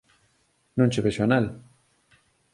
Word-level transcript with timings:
Non 0.77 0.91
che 0.91 1.03
vexo 1.05 1.21
anel. 1.25 1.45